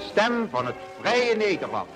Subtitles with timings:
[0.00, 1.88] de stem van het vrije Nederland.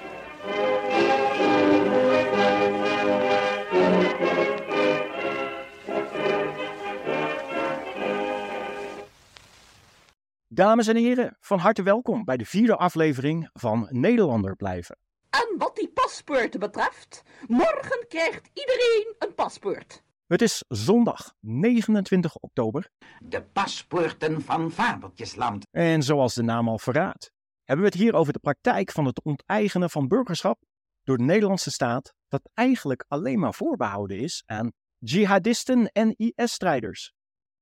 [10.48, 14.98] Dames en heren, van harte welkom bij de vierde aflevering van Nederlander blijven.
[15.30, 20.02] En wat die paspoorten betreft, morgen krijgt iedereen een paspoort.
[20.26, 22.90] Het is zondag 29 oktober
[23.20, 25.64] De paspoorten van Fabeltjesland.
[25.70, 27.33] en zoals de naam al verraadt,
[27.64, 30.58] hebben we het hier over de praktijk van het onteigenen van burgerschap
[31.02, 37.12] door de Nederlandse staat, dat eigenlijk alleen maar voorbehouden is aan jihadisten en IS-strijders.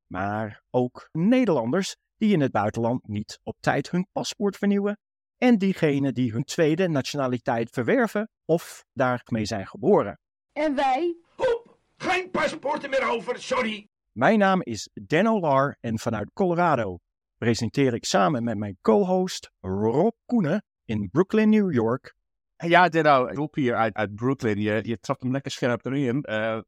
[0.07, 4.99] Maar ook Nederlanders die in het buitenland niet op tijd hun paspoort vernieuwen
[5.39, 10.19] en diegenen die hun tweede nationaliteit verwerven of daarmee zijn geboren.
[10.53, 11.17] En wij?
[11.37, 13.89] Hop, geen paspoorten meer over, sorry.
[14.13, 16.99] Mijn naam is Dan Lar en vanuit Colorado
[17.43, 22.15] presenteer ik samen met mijn co-host Rob Koenen in Brooklyn, New York.
[22.57, 24.61] Ja, Denno, Rob hier uit, Brooklyn.
[24.61, 26.23] Je, je trapt hem lekker scherp erin.
[26.23, 26.61] Eh,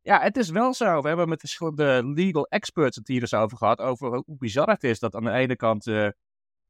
[0.00, 1.00] ja, het is wel zo.
[1.00, 3.78] We hebben met verschillende legal experts het hier eens over gehad.
[3.78, 6.08] Over hoe bizar het is dat aan de ene kant eh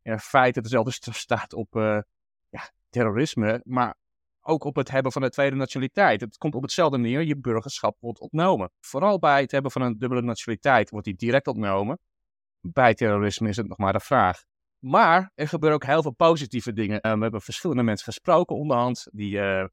[0.03, 1.99] in feite dezelfde straf staat op eh,
[2.49, 3.61] ja, terrorisme.
[3.65, 3.97] Maar
[4.41, 6.21] ook op het hebben van een tweede nationaliteit.
[6.21, 7.23] Het komt op hetzelfde neer.
[7.23, 8.71] Je burgerschap wordt ontnomen.
[8.81, 11.99] Vooral bij het hebben van een dubbele nationaliteit wordt die direct ontnomen.
[12.67, 14.43] Bij terrorisme is het nog maar de vraag.
[14.79, 17.01] Maar er gebeuren ook heel veel positieve dingen.
[17.01, 19.07] Eh, we hebben verschillende mensen gesproken onderhand.
[19.13, 19.65] Die eh,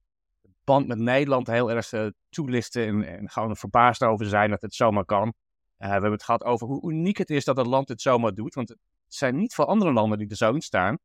[0.42, 2.88] de band met Nederland heel erg eh, toelichten.
[2.88, 5.34] En, en gewoon er verbaasd over zijn dat het zomaar kan.
[5.82, 8.34] Eh, we hebben het gehad over hoe uniek het is dat het land dit zomaar
[8.34, 8.54] doet.
[8.54, 10.98] Want het zijn niet veel andere landen die er zo in staan.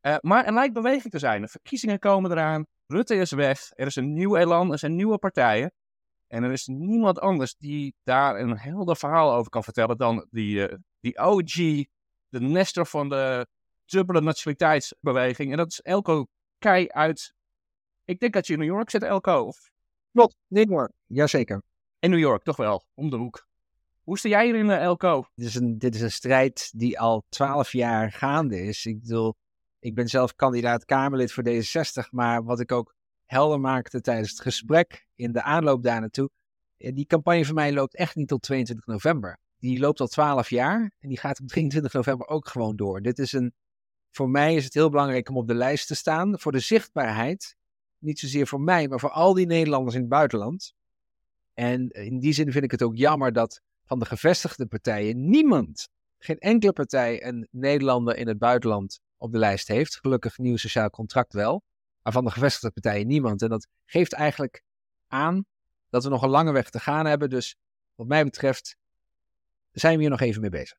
[0.00, 1.42] Eh, maar er lijkt beweging te zijn.
[1.42, 2.66] De verkiezingen komen eraan.
[2.86, 3.70] Rutte is weg.
[3.74, 4.72] Er is een nieuw elan.
[4.72, 5.72] Er zijn nieuwe partijen.
[6.26, 10.68] En er is niemand anders die daar een helder verhaal over kan vertellen dan die,
[10.68, 11.54] eh, die OG,
[12.28, 13.46] de Nestor van de
[13.84, 15.50] dubbele nationaliteitsbeweging.
[15.50, 16.26] En dat is Elko
[16.58, 17.34] Kei uit.
[18.04, 19.44] Ik denk dat je in New York zit, Elko.
[19.44, 19.70] Of
[20.12, 20.92] Klopt, New York.
[21.06, 21.62] Jazeker.
[21.98, 22.86] in New York, toch wel.
[22.94, 23.46] Om de hoek.
[24.02, 25.26] Hoe sta jij hierin, eh, Elko?
[25.34, 28.86] Dit is, een, dit is een strijd die al twaalf jaar gaande is.
[28.86, 29.34] Ik bedoel,
[29.78, 32.94] ik ben zelf kandidaat Kamerlid voor D66, maar wat ik ook
[33.24, 36.30] helder maakte tijdens het gesprek in de aanloop daar naartoe,
[36.76, 39.38] eh, die campagne van mij loopt echt niet tot 22 november.
[39.62, 43.00] Die loopt al twaalf jaar en die gaat op 23 november ook gewoon door.
[43.00, 43.54] Dit is een,
[44.10, 47.56] voor mij is het heel belangrijk om op de lijst te staan, voor de zichtbaarheid.
[47.98, 50.74] Niet zozeer voor mij, maar voor al die Nederlanders in het buitenland.
[51.54, 55.88] En in die zin vind ik het ook jammer dat van de gevestigde partijen niemand,
[56.18, 59.96] geen enkele partij, een Nederlander in het buitenland op de lijst heeft.
[59.96, 61.62] Gelukkig nieuw sociaal contract wel.
[62.02, 63.42] Maar van de gevestigde partijen niemand.
[63.42, 64.62] En dat geeft eigenlijk
[65.06, 65.44] aan
[65.88, 67.30] dat we nog een lange weg te gaan hebben.
[67.30, 67.56] Dus
[67.94, 68.76] wat mij betreft
[69.72, 70.78] zijn we hier nog even mee bezig.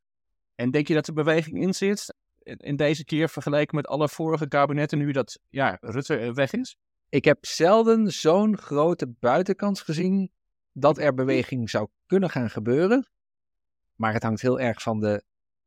[0.56, 4.48] En denk je dat de beweging in zit in, deze keer vergeleken met alle vorige
[4.48, 6.78] kabinetten nu dat ja, Rutte eh, weg is?
[7.09, 10.31] Ik heb zelden zo'n grote buitenkans gezien
[10.72, 13.08] dat er beweging zou kunnen gaan gebeuren.
[13.96, 15.24] Maar het hangt heel erg van de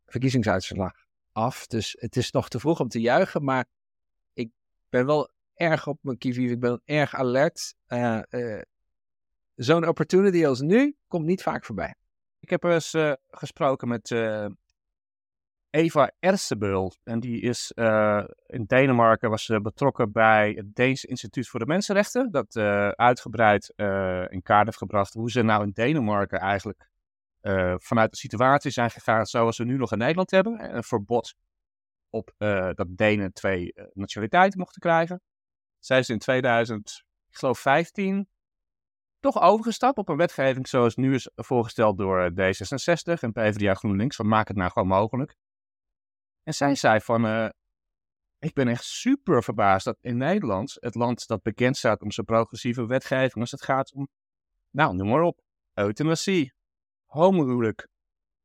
[0.06, 1.66] verkiezingsuitslag af.
[1.66, 3.44] Dus het is nog te vroeg om te juichen.
[3.44, 3.66] Maar
[4.32, 4.50] ik
[4.88, 6.50] ben wel erg op mijn kivier.
[6.50, 7.74] Ik ben erg alert.
[7.86, 8.62] Eh, eh,
[9.54, 11.94] zo'n opportunity als nu komt niet vaak voorbij.
[12.46, 14.46] Ik heb eens eh, gesproken met eh,
[15.70, 16.92] Eva Ersebul.
[17.04, 22.30] En die is eh, in Denemarken was betrokken bij het Deense Instituut voor de Mensenrechten.
[22.30, 22.56] Dat
[22.96, 23.72] uitgebreid
[24.28, 26.88] in kaart heeft gebracht hoe ze nou in Denemarken eigenlijk
[27.76, 30.76] vanuit de situatie zijn gegaan zoals we nu nog in Nederland hebben.
[30.76, 31.34] Een verbod
[32.10, 32.34] op
[32.74, 35.20] dat Denen twee nationaliteiten mochten krijgen.
[35.78, 38.28] Zij is in 2000, ik geloof 15,
[39.20, 44.16] toch overgestapt op een wetgeving zoals nu is voorgesteld door eh, D66 en PvdA GroenLinks.
[44.16, 45.36] Van maak het nou gewoon mogelijk.
[46.42, 47.48] En zij zei van, eh,
[48.38, 52.26] ik ben echt super verbaasd dat in Nederland, het land dat bekend staat om zijn
[52.26, 54.08] progressieve wetgeving, als het gaat om,
[54.70, 55.40] nou noem maar op,
[55.74, 56.52] euthanasie,
[57.04, 57.88] homohuwelijk,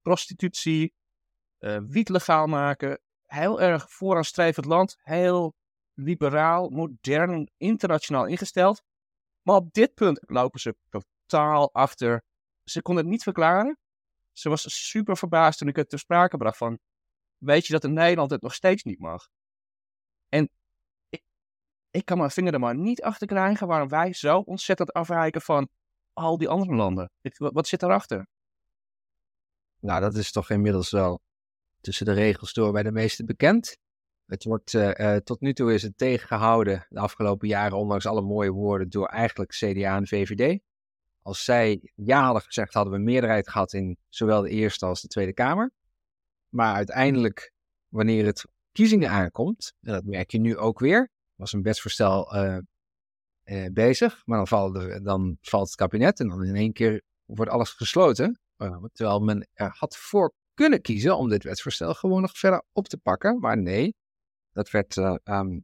[0.02, 0.94] prostitutie,
[1.58, 5.54] eh wiet legaal maken, heel erg vooraanstrevend land, heel
[5.94, 8.84] liberaal, modern, internationaal ingesteld.
[9.42, 12.24] Maar op dit punt lopen ze totaal achter.
[12.64, 13.78] Ze kon het niet verklaren.
[14.32, 16.80] Ze was super verbaasd toen ik het ter sprake bracht van...
[17.38, 19.28] Weet je dat in Nederland het nog steeds niet mag?
[20.30, 20.50] En
[21.10, 21.24] ik,
[21.92, 25.70] ik kan mijn vinger er maar niet achter krijgen waarom wij zo ontzettend afwijken van
[26.14, 27.12] al die andere landen.
[27.22, 28.28] Wat, wat zit daarachter?
[29.80, 31.22] Nou, dat is toch inmiddels wel
[31.82, 33.78] tussen de regels door bij de meesten bekend.
[34.26, 38.22] Het wordt, eh, eh, tot nu toe is het tegengehouden de afgelopen jaren, ondanks alle
[38.22, 40.60] mooie woorden, door eigenlijk CDA en VVD.
[41.22, 45.02] Als zij ja hadden gezegd, hadden we een meerderheid gehad in zowel de Eerste als
[45.02, 45.72] de Tweede Kamer.
[46.50, 47.52] Maar uiteindelijk,
[47.88, 52.34] wanneer het verkiezingen aankomt, en dat merk je nu ook weer, er was een wetsvoorstel
[53.44, 57.52] eh, bezig, maar dan, valt dan valt het kabinet en dan in één keer wordt
[57.52, 58.40] alles gesloten.
[58.94, 62.98] Terwijl men er had voor kunnen kiezen om dit wetsvoorstel gewoon nog verder op te
[62.98, 63.40] pakken.
[63.40, 63.96] Maar nee,
[64.52, 65.60] dat werd eh, ehm,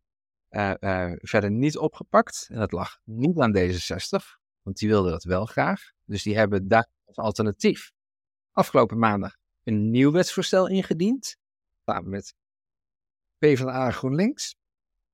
[0.48, 2.48] eh, eh, verder niet opgepakt.
[2.50, 5.92] En dat lag niet aan D66, want die wilden dat wel graag.
[6.06, 7.92] Dus die hebben daar als alternatief
[8.52, 11.38] afgelopen maandag een nieuw wetsvoorstel ingediend.
[11.86, 12.34] Samen met
[13.38, 14.56] PvdA en GroenLinks.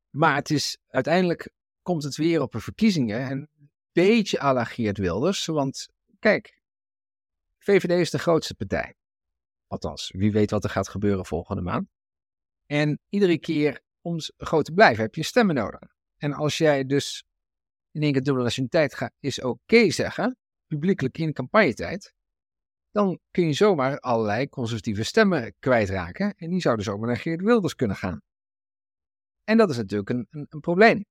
[0.10, 1.50] Maar het is, uiteindelijk
[1.82, 3.20] komt het weer op een verkiezingen.
[3.20, 5.46] En een beetje à la Geert Wilders.
[5.46, 5.88] Want
[6.20, 6.62] kijk,
[7.58, 8.96] VVD is de grootste partij.
[9.68, 11.88] Althans, wie weet wat er gaat gebeuren volgende maand.
[12.66, 15.94] En iedere keer om groot te blijven heb je stemmen nodig.
[16.18, 17.24] En als jij dus
[17.92, 20.38] in één keer dubbele nationaliteit gaat, is oké zeggen,
[20.68, 22.14] publiekelijk in campagnetijd,
[22.92, 26.34] dan kun je zomaar allerlei conservatieve stemmen kwijtraken.
[26.36, 28.22] En die zouden zomaar naar Geert Wilders kunnen gaan.
[29.44, 31.06] En dat is natuurlijk een, een, een probleem.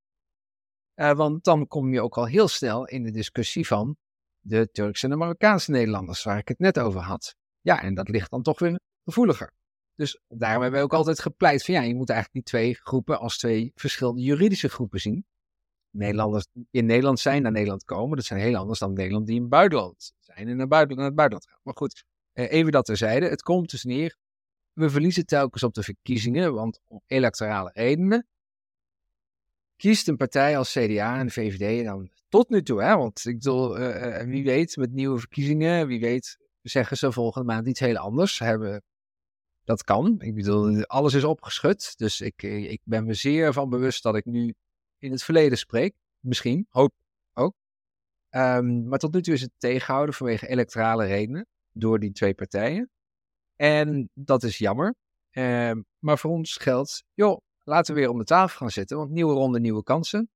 [0.95, 3.97] Eh, want dan kom je ook al heel snel in de discussie van
[4.41, 7.35] de Turkse en de Marokkaanse Nederlanders, waar ik het net over had.
[7.61, 9.53] Ja, en dat ligt dan toch weer gevoeliger.
[9.95, 13.19] Dus daarom hebben we ook altijd gepleit van ja, je moet eigenlijk die twee groepen
[13.19, 15.25] als twee verschillende juridische groepen zien.
[15.91, 19.35] Nederlanders die in Nederland zijn, naar Nederland komen, dat zijn heel anders dan Nederland die
[19.35, 21.61] in het buitenland zijn en naar, buiten, naar het buitenland gaan.
[21.63, 23.29] Maar goed, eh, even dat terzijde.
[23.29, 24.17] Het komt dus neer,
[24.73, 28.27] we verliezen telkens op de verkiezingen, want om electorale redenen
[29.77, 33.79] kiest een partij als CDA en VVD dan tot nu toe, hè, want ik bedoel,
[33.79, 37.97] eh, eh, wie weet met nieuwe verkiezingen, wie weet zeggen ze volgende maand iets heel
[37.97, 38.39] anders.
[38.39, 38.83] Hebben,
[39.65, 40.21] dat kan.
[40.21, 41.99] Ik bedoel, alles is opgeschud.
[41.99, 44.55] Dus ik, eh, ik ben me zeer van bewust dat ik nu
[44.99, 45.95] in het verleden spreek.
[46.21, 46.95] Misschien, hoop
[47.33, 47.55] ook.
[48.29, 52.91] Ehm, maar tot nu toe is het tegenhouden vanwege electorale redenen door die twee partijen.
[53.57, 54.95] En dat is jammer.
[55.31, 58.97] Ehm, maar voor ons geldt, joh, laten we weer om de tafel gaan zitten.
[58.97, 60.31] Want nieuwe ronde, nieuwe kansen.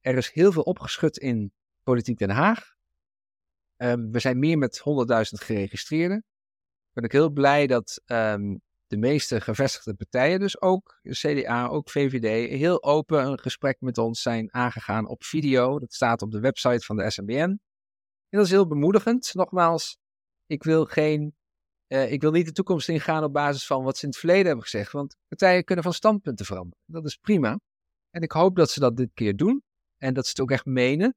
[0.00, 1.52] Er is heel veel opgeschud in
[1.82, 2.74] Politiek Den Haag.
[3.76, 6.24] Um, we zijn meer met 100.000 geregistreerden.
[6.94, 12.50] Ben ik heel blij dat um, de meeste gevestigde partijen, dus ook CDA, ook VVD,
[12.50, 15.78] heel open een gesprek met ons zijn aangegaan op video.
[15.78, 17.60] Dat staat op de website van de SNBN.
[18.28, 19.34] En dat is heel bemoedigend.
[19.34, 19.98] Nogmaals,
[20.46, 21.34] ik wil geen.
[21.88, 24.46] Uh, ik wil niet de toekomst ingaan op basis van wat ze in het verleden
[24.46, 24.92] hebben gezegd.
[24.92, 26.84] Want partijen kunnen van standpunten veranderen.
[26.86, 27.60] Dat is prima.
[28.10, 29.62] En ik hoop dat ze dat dit keer doen.
[29.96, 31.14] En dat ze het ook echt menen.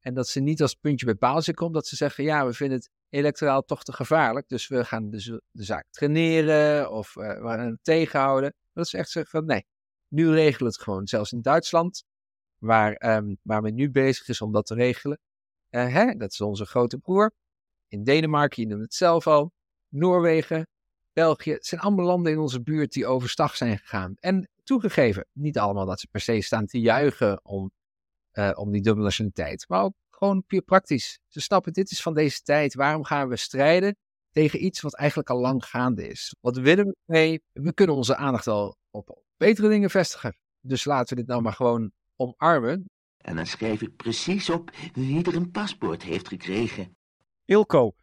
[0.00, 2.76] En dat ze niet als puntje bij paaltje komt, dat ze zeggen, ja, we vinden
[2.76, 7.60] het electoraal toch te gevaarlijk, dus we gaan de, zaak traineren of uh, we gaan
[7.60, 8.54] het tegenhouden.
[8.72, 9.66] Dat ze echt zeggen van, nee,
[10.08, 11.06] nu regelen het gewoon.
[11.06, 12.04] Zelfs in Duitsland,
[12.58, 15.18] waar, um, waar men nu bezig is om dat te regelen,
[15.70, 17.32] uh, hè, dat is onze grote broer.
[17.88, 19.52] In Denemarken, je noemt het zelf al,
[19.88, 20.68] Noorwegen,
[21.12, 24.14] België, het zijn allemaal landen in onze buurt die overstag zijn gegaan.
[24.16, 27.70] En toegegeven, niet allemaal dat ze per se staan te juichen om
[28.32, 29.64] uh, om die dubbele nationaliteit.
[29.68, 31.18] Maar ook gewoon puur praktisch.
[31.28, 32.74] Ze snappen, dit is van deze tijd.
[32.74, 33.96] Waarom gaan we strijden
[34.30, 36.34] tegen iets wat eigenlijk al lang gaande is?
[36.40, 37.42] Wat willen we mee?
[37.52, 40.36] We kunnen onze aandacht wel op betere dingen vestigen.
[40.60, 42.90] Dus laten we dit nou maar gewoon omarmen.
[43.16, 46.96] En dan schrijf ik precies op wie er een paspoort heeft gekregen.
[47.44, 47.94] Ilko,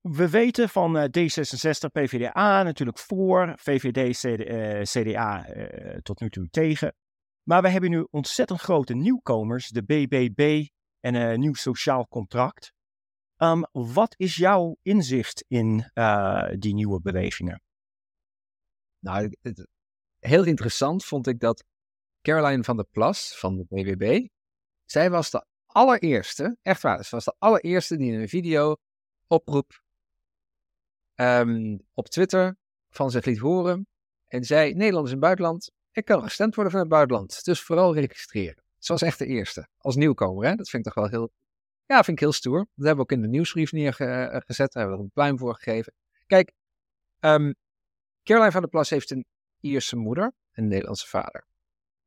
[0.00, 6.48] we weten van uh, D66, PvdA natuurlijk voor, VVD, CD, CDA uh, tot nu toe
[6.50, 6.94] tegen.
[7.42, 10.66] Maar we hebben nu ontzettend grote nieuwkomers, de BBB
[11.06, 12.72] en een nieuw sociaal contract.
[13.36, 17.62] Um, wat is jouw inzicht in uh, die nieuwe bewegingen?
[18.98, 19.36] Nou,
[20.18, 21.64] heel interessant vond ik dat
[22.22, 24.26] Caroline van der Plas van de BBB,
[24.84, 28.76] zij was de allereerste, echt waar, ze was de allereerste die in een video
[29.26, 29.82] oproep
[31.14, 32.56] um, op Twitter
[32.90, 33.86] van zich liet horen
[34.26, 37.44] en zei, Nederlanders in het buitenland, ik kan gestemd worden van het buitenland.
[37.44, 38.65] Dus vooral registreren.
[38.86, 39.68] Ze was echt de eerste.
[39.76, 40.54] Als nieuwkomer, hè?
[40.54, 41.32] Dat vind ik toch wel heel...
[41.86, 42.58] Ja, vind ik heel stoer.
[42.58, 44.72] Dat hebben we ook in de nieuwsbrief neergezet.
[44.72, 45.92] Daar hebben we er een pluim voor gegeven.
[46.26, 46.52] Kijk,
[47.20, 47.54] um,
[48.22, 49.26] Caroline van der Plas heeft een
[49.60, 51.46] Ierse moeder en een Nederlandse vader.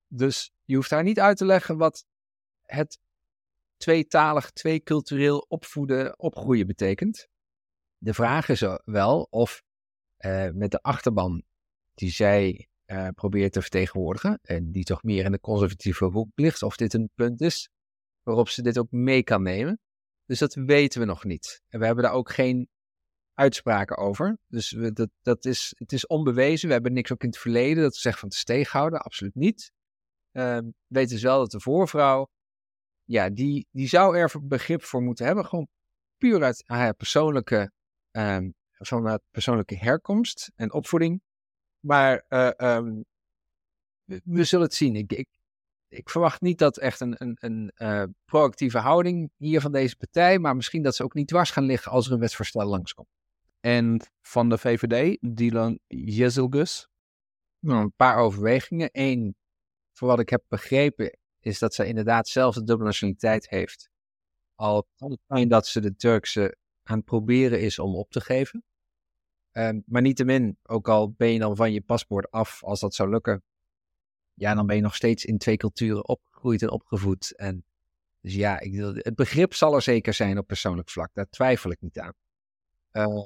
[0.08, 2.06] Dus je hoeft haar niet uit te leggen wat
[2.62, 3.00] het
[3.78, 7.28] tweetalig, tweecultureel opvoeden, opgroeien betekent.
[7.98, 9.64] De vraag is wel of
[10.20, 11.44] uh, met de achterban
[11.94, 14.40] die zij uh, probeert te vertegenwoordigen.
[14.42, 16.64] En die toch meer in de conservatieve hoek ligt.
[16.64, 17.70] Of dit een punt is
[18.24, 19.80] waarop ze dit ook mee kan nemen.
[20.26, 21.62] Dus dat weten we nog niet.
[21.68, 22.70] En we hebben daar ook geen
[23.34, 24.38] uitspraken over.
[24.48, 26.68] Dus dat, dat is, het is onbewezen.
[26.68, 29.02] We hebben niks ook in het verleden dat we zeggen van te steeghouden.
[29.02, 29.72] Absoluut niet.
[30.32, 32.28] Uh, weten dus wel dat de voorvrouw,
[33.04, 35.46] ja, die, die zou er begrip voor moeten hebben.
[35.46, 35.68] Gewoon
[36.18, 37.72] puur uit haar persoonlijke,
[38.12, 41.22] um, vanuit persoonlijke herkomst en opvoeding.
[41.80, 43.06] Maar uh, um,
[44.24, 44.96] we, zullen het zien.
[44.96, 45.28] Ik, ik,
[45.88, 50.40] ik verwacht niet dat echt een, een, een eh, proactieve houding hier van deze partij,
[50.40, 53.08] maar misschien dat ze ook niet dwars gaan liggen als er een wetsvoorstel langskomt.
[53.60, 56.88] En van de VVD, Dylan Jezelgus.
[57.60, 58.90] Nou, een paar overwegingen.
[58.92, 59.36] Eén,
[59.94, 63.90] voor wat ik heb begrepen, is dat zij inderdaad zelf de dubbele nationaliteit heeft.
[64.56, 68.22] Al kan het zijn dat ze de Turkse aan het proberen is om op te
[68.22, 68.64] geven.
[69.60, 73.10] Um, maar niettemin, ook al ben je dan van je paspoort af, als dat zou
[73.10, 73.44] lukken,
[74.34, 77.36] ja, dan ben je nog steeds in twee culturen opgegroeid en opgevoed.
[77.36, 77.66] En
[78.22, 81.82] dus ja, ik, het begrip zal er zeker zijn op persoonlijk vlak, daar twijfel ik
[81.82, 82.14] niet aan.
[82.92, 83.26] Uh,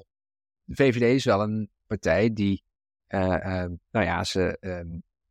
[0.63, 2.63] de VVD is wel een partij die,
[3.07, 4.57] uh, uh, nou ja, ze,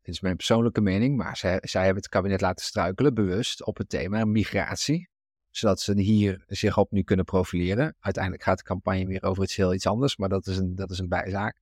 [0.01, 3.77] dit is mijn persoonlijke mening, maar zij, zij hebben het kabinet laten struikelen, bewust, op
[3.77, 5.11] het thema migratie
[5.53, 7.97] zodat ze hier zich op nu kunnen profileren.
[7.99, 10.91] Uiteindelijk gaat de campagne weer over iets heel iets anders, maar dat is een, dat
[10.91, 11.61] is een bijzaak.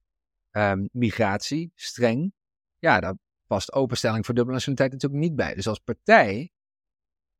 [0.50, 2.32] Um, migratie, streng.
[2.78, 3.14] Ja, daar
[3.46, 5.54] past openstelling voor dubbele nationaliteit natuurlijk niet bij.
[5.54, 6.50] Dus als partij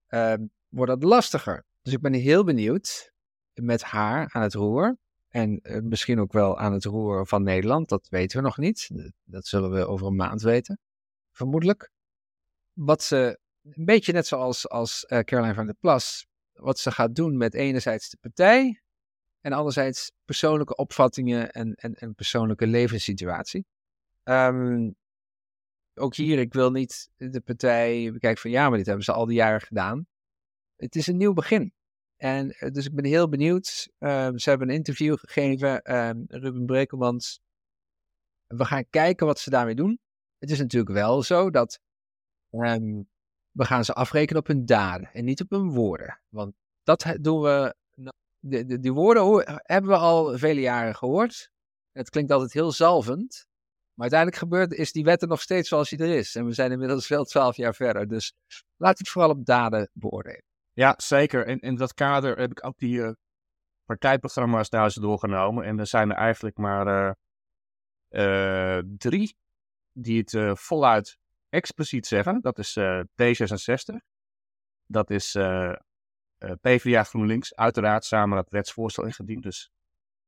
[0.09, 1.65] um, wordt dat lastiger.
[1.83, 3.13] Dus ik ben heel benieuwd
[3.55, 4.99] met haar aan het roer.
[5.29, 8.91] En uh, misschien ook wel aan het roer van Nederland, dat weten we nog niet.
[9.25, 10.79] Dat zullen we over een maand weten,
[11.33, 11.91] vermoedelijk.
[12.73, 16.27] Wat ze, een beetje net zoals als, uh, Caroline van der Plas,
[16.61, 18.83] wat ze gaat doen met enerzijds de partij
[19.41, 23.67] en anderzijds persoonlijke opvattingen en, en, persoonlijke levenssituatie.
[24.25, 24.95] Um,
[25.95, 29.27] ook hier, ik wil niet de partij bekijken van ja, maar dit hebben ze al
[29.27, 30.07] die jaren gedaan.
[30.77, 31.73] Het is een nieuw begin.
[32.17, 33.89] En eh, dus ik ben heel benieuwd.
[33.99, 37.41] Um, ze hebben een interview gegeven, um, Ruben Brekelmans.
[38.47, 40.01] We gaan kijken wat ze daarmee doen.
[40.39, 41.81] Het is natuurlijk wel zo dat
[43.61, 46.21] we gaan ze afrekenen op hun daden en niet op hun woorden.
[46.29, 47.75] Want dat doen we.
[48.43, 51.51] De, de, die woorden hebben we al vele jaren gehoord.
[51.93, 53.47] Het klinkt altijd heel zalvend.
[53.95, 56.35] Maar uiteindelijk gebeurt, is die wet er nog steeds zoals hij er is.
[56.35, 58.09] En we zijn inmiddels wel twaalf jaar verder.
[58.09, 58.35] Dus
[58.77, 60.45] laat het vooral op daden beoordelen.
[60.73, 61.47] Ja, zeker.
[61.47, 63.13] En in dat kader heb ik ook die uh,
[63.85, 65.65] partijprogramma's daar doorgenomen.
[65.65, 67.13] En er zijn er eigenlijk maar uh,
[68.79, 69.37] uh, drie
[69.93, 71.19] die het voluit
[71.51, 72.41] expliciet zeggen.
[72.41, 73.97] Dat is uh, D66.
[74.87, 75.73] Dat is uh,
[76.39, 77.55] uh, PvdA GroenLinks.
[77.55, 79.43] Uiteraard samen dat wetsvoorstel ingediend.
[79.43, 79.71] Dus.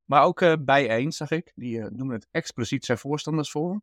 [0.05, 1.53] Maar ook uh, bijeen, zag ik.
[1.55, 3.83] Die noemen het expliciet zijn voorstanders voor.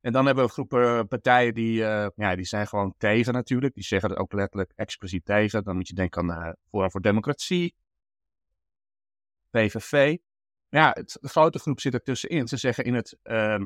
[0.00, 1.78] En dan hebben we groepen partijen die,
[2.14, 3.74] ja, die zijn gewoon tegen natuurlijk.
[3.74, 5.64] Die zeggen het ook letterlijk expliciet tegen.
[5.64, 7.74] Dan moet je denken aan Forum voor Democratie.
[9.50, 10.16] PVV.
[10.68, 12.48] Ja, het, de grote groep zit er tussenin.
[12.48, 13.64] Ze zeggen in het ehm,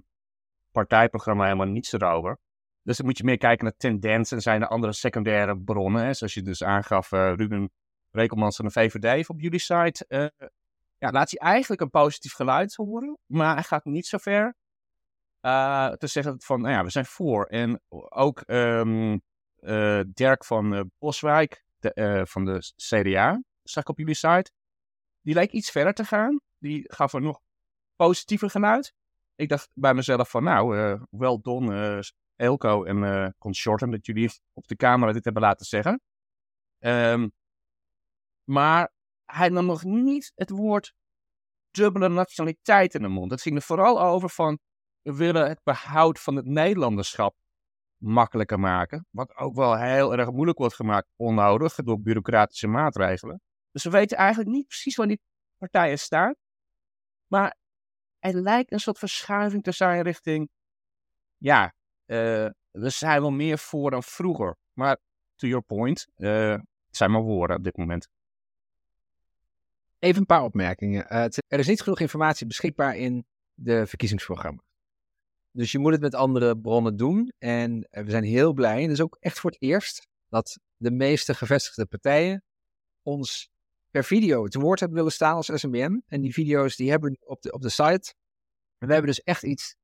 [0.71, 2.39] partijprogramma helemaal niets erover.
[2.89, 4.37] Dus dan moet je meer kijken naar tendensen.
[4.37, 6.05] En zijn er andere secundaire bronnen.
[6.05, 6.15] Hè?
[6.15, 7.71] Zoals je dus aangaf, uh, Ruben
[8.11, 10.05] Rekelmans van de VVD op jullie site.
[10.09, 10.49] Uh,
[10.99, 13.19] ja, laat hij eigenlijk een positief geluid horen.
[13.27, 14.55] Maar hij gaat niet zo ver
[15.43, 17.45] uh, te zeggen van, nou ja, we zijn voor.
[17.45, 19.23] En ook um,
[20.07, 21.65] Dirk van Boswijk
[22.23, 24.51] van de CDA, zag ik op jullie site.
[25.21, 26.41] Die leek iets verder te gaan.
[26.59, 27.41] Die gaf er nog
[27.97, 28.95] positiever geluid.
[29.35, 32.03] Ik dacht bij mezelf van, nou, wel done
[32.39, 36.01] Elko en uh, dat jullie op de camera dit hebben laten zeggen.
[36.79, 37.33] Um,
[38.45, 38.93] maar
[39.25, 40.95] hij nam nog niet het woord
[41.71, 43.31] dubbele nationaliteit in de mond.
[43.31, 44.59] Het ging er vooral over van,
[45.03, 47.37] we willen het behoud van het Nederlanderschap
[47.97, 49.07] makkelijker maken.
[49.11, 53.41] Wat ook wel heel erg moeilijk wordt gemaakt, onnodig, door bureaucratische maatregelen.
[53.71, 55.21] Dus we weten eigenlijk niet precies waar die
[55.57, 56.35] partijen staan.
[57.27, 57.57] Maar
[58.19, 60.49] er lijkt een soort verschuiving te zijn richting,
[61.37, 61.75] ja,
[62.71, 64.57] we zijn wel meer voor dan vroeger.
[64.73, 64.99] Maar
[65.37, 68.09] to your point, uh, het zijn maar woorden op dit moment.
[69.99, 71.07] Even een paar opmerkingen.
[71.13, 74.63] Uh, er is niet genoeg informatie beschikbaar in de verkiezingsprogramma.
[75.51, 77.33] Dus je moet het met andere bronnen doen.
[77.39, 80.91] En we zijn heel blij, en dat is ook echt voor het eerst, dat de
[80.91, 82.43] meeste gevestigde partijen
[83.03, 83.51] ons
[83.91, 86.03] per video het woord hebben willen staan als SMBN.
[86.07, 88.15] En die video's die hebben we op de, op de site.
[88.79, 89.75] En we hebben dus echt iets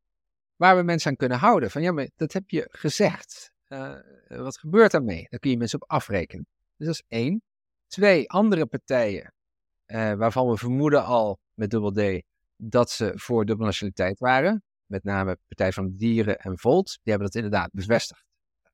[0.65, 1.71] waar we mensen aan kunnen houden.
[1.71, 3.53] Van ja, maar dat heb je gezegd.
[3.69, 3.95] Uh,
[4.29, 5.27] wat gebeurt daarmee?
[5.31, 6.47] Daar kun je mensen op afrekenen.
[6.77, 7.43] Dus dat is één.
[7.87, 9.33] Twee, andere partijen
[9.87, 12.23] uh, waarvan we vermoeden al met dubbel D
[12.57, 14.63] dat ze voor dubbele nationaliteit waren.
[14.87, 16.87] Met name Partij van de Dieren en Volt.
[16.87, 18.25] Die hebben dat inderdaad bevestigd.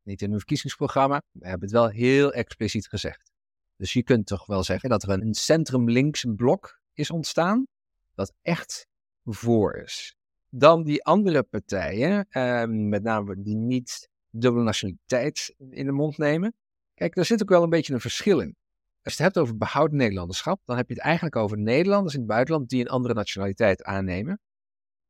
[0.03, 1.23] Niet in hun verkiezingsprogramma.
[1.33, 3.31] We hebben het wel heel expliciet gezegd.
[3.77, 7.67] Dus je kunt toch wel zeggen dat er een centrum-links blok is ontstaan.
[8.15, 8.87] Dat echt
[9.25, 10.19] voor is
[10.51, 16.55] dan die andere partijen, ehm, met name die niet dubbele nationaliteit in de mond nemen.
[16.95, 18.57] Kijk, daar zit ook wel een beetje een verschil in.
[19.03, 22.21] Als je het hebt over behoud Nederlanderschap, dan heb je het eigenlijk over Nederlanders in
[22.21, 24.41] het buitenland die een andere nationaliteit aannemen.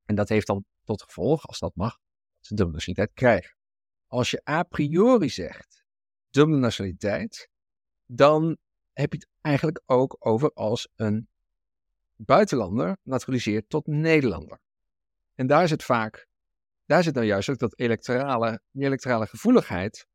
[0.04, 3.59] En dat heeft dan tot gevolg, als dat mag, dat ze dubbele nationaliteit krijgen.
[4.06, 5.85] als je a priori zegt
[6.30, 7.49] dubbele nationaliteit,
[8.06, 8.56] dan
[8.92, 11.28] heb je het eigenlijk ook over als een
[12.16, 14.61] buitenlander naturaliseert tot Nederlander.
[15.40, 16.26] En daar zit vaak,
[16.85, 20.06] daar zit nou juist ook dat electorale, die electorale gevoeligheid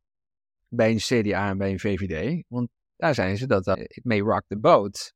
[0.68, 2.44] bij een CDA en bij een VVD.
[2.48, 5.14] Want daar zijn ze dat, uh, it may rock the boat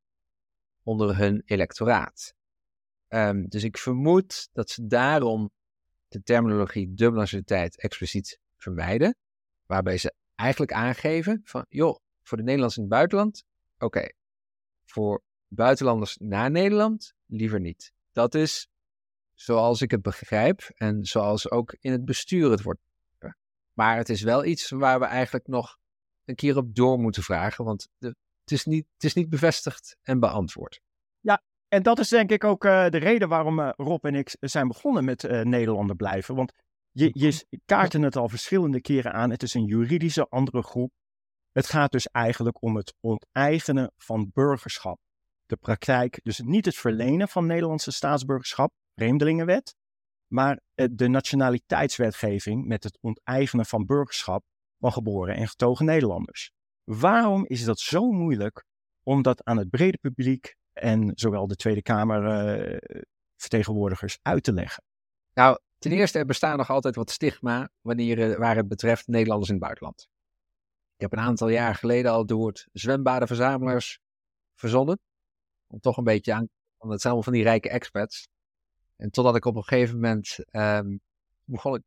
[0.84, 2.34] onder hun electoraat.
[3.08, 5.51] Um, dus ik vermoed dat ze daarom
[6.08, 9.16] de terminologie dubbele nationaliteit expliciet vermijden.
[9.66, 13.44] Waarbij ze eigenlijk aangeven van, joh, voor de Nederlanders in het buitenland,
[13.78, 14.08] oké.
[14.86, 17.92] Voor buitenlanders naar Nederland, liever niet.
[18.12, 18.69] Dat is
[19.41, 22.79] zoals ik het begrijp en zoals ook in het bestuur het wordt.
[23.74, 25.77] Maar het is wel iets waar we eigenlijk nog
[26.25, 28.08] een keer op door moeten vragen, want de,
[28.41, 30.81] het, is niet, het is niet bevestigd en beantwoord.
[31.19, 34.36] Ja, en dat is denk ik ook uh, de reden waarom uh, Rob en ik
[34.39, 36.36] zijn begonnen met uh, Nederlander blijven.
[36.36, 36.53] Want
[36.91, 39.29] je, je kaarten het al verschillende keren aan.
[39.29, 40.91] Het is een juridische andere groep.
[41.51, 45.00] Het gaat dus eigenlijk om het onteigenen van burgerschap.
[45.46, 49.75] De praktijk, dus niet het verlenen van Nederlandse staatsburgerschap, vreemdelingenwet,
[50.27, 54.44] maar de nationaliteitswetgeving met het onteigenen van burgerschap
[54.79, 56.51] van geboren en getogen Nederlanders.
[56.84, 58.63] Waarom is dat zo moeilijk
[59.03, 62.77] om dat aan het brede publiek en zowel de Tweede Kamer uh,
[63.36, 64.84] vertegenwoordigers uit te leggen?
[65.34, 69.56] Nou, ten eerste, er bestaat nog altijd wat stigma wanneer, waar het betreft Nederlanders in
[69.56, 70.08] het buitenland.
[70.96, 74.00] Ik heb een aantal jaar geleden al door het zwembadenverzamelaars
[74.56, 75.00] verzonnen.
[75.68, 78.27] Om toch een beetje aan, want het zijn allemaal van die rijke expats.
[79.00, 81.01] En totdat ik op een gegeven moment um,
[81.44, 81.82] begon ik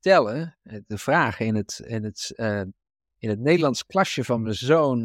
[0.00, 2.60] tellen, de vragen in het, in het, uh,
[3.18, 4.98] in het Nederlands klasje van mijn zoon,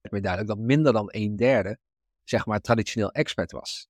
[0.00, 1.78] werd me duidelijk dat minder dan een derde,
[2.24, 3.88] zeg maar, traditioneel expat was.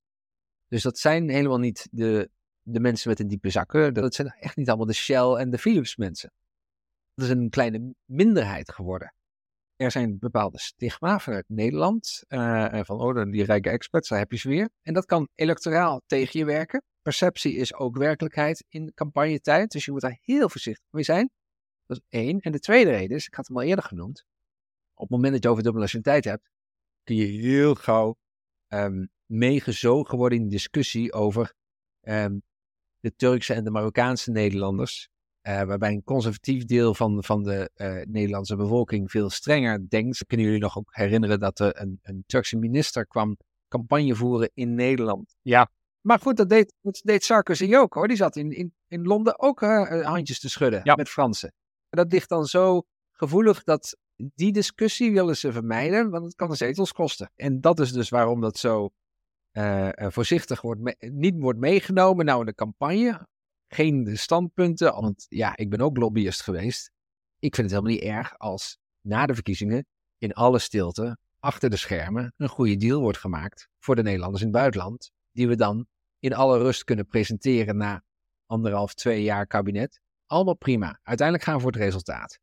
[0.68, 2.30] Dus dat zijn helemaal niet de,
[2.62, 5.58] de mensen met een diepe zakken, dat zijn echt niet allemaal de Shell en de
[5.58, 6.32] Philips mensen.
[7.14, 9.12] Dat is een kleine minderheid geworden.
[9.78, 12.24] Er zijn bepaalde stigma vanuit Nederland.
[12.28, 14.70] Uh, van, oh, die rijke experts, daar heb je ze weer.
[14.82, 16.82] En dat kan electoraal tegen je werken.
[17.02, 19.70] Perceptie is ook werkelijkheid in campagnetijd.
[19.70, 21.30] Dus je moet daar heel voorzichtig mee zijn.
[21.86, 22.40] Dat is één.
[22.40, 24.24] En de tweede reden is, ik had hem al eerder genoemd.
[24.94, 26.50] Op het moment dat je over dubbele nationaliteit hebt,
[27.02, 28.16] kun je heel gauw
[28.68, 31.54] um, meegezogen worden in discussie over
[32.00, 32.42] um,
[33.00, 35.08] de Turkse en de Marokkaanse Nederlanders.
[35.42, 40.26] Uh, waarbij een conservatief deel van, van de uh, Nederlandse bevolking veel strenger denkt.
[40.26, 43.36] Kunnen jullie nog ook herinneren dat er een, een Turkse minister kwam
[43.68, 45.36] campagne voeren in Nederland?
[45.42, 45.70] Ja.
[46.00, 48.08] Maar goed, dat deed, dat deed Sarkozy ook hoor.
[48.08, 50.94] Die zat in, in, in Londen ook uh, handjes te schudden ja.
[50.94, 51.52] met Fransen.
[51.88, 56.50] En dat ligt dan zo gevoelig dat die discussie willen ze vermijden, want het kan
[56.50, 57.30] de zetels kosten.
[57.34, 58.90] En dat is dus waarom dat zo
[59.96, 63.26] voorzichtig wordt niet wordt meegenomen nou in de campagne
[63.68, 66.90] geen standpunten, want ja, ik ben ook lobbyist geweest.
[67.38, 69.86] Ik vind het helemaal niet erg als na de verkiezingen
[70.18, 74.48] in alle stilte achter de schermen een goede deal wordt gemaakt voor de Nederlanders in
[74.48, 75.86] het buitenland, die we dan
[76.18, 78.02] in alle rust kunnen presenteren na
[78.46, 80.00] anderhalf, twee jaar kabinet.
[80.26, 81.00] Allemaal prima.
[81.02, 82.38] Uiteindelijk gaan we voor het resultaat.